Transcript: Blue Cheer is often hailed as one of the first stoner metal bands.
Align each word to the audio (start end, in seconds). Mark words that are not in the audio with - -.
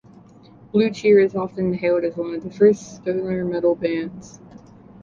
Blue 0.71 0.89
Cheer 0.89 1.19
is 1.19 1.35
often 1.35 1.75
hailed 1.75 2.03
as 2.05 2.17
one 2.17 2.33
of 2.33 2.41
the 2.43 2.49
first 2.49 2.95
stoner 2.95 3.45
metal 3.45 3.75
bands. 3.75 4.39